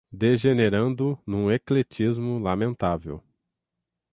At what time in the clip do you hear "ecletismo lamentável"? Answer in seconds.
1.51-3.23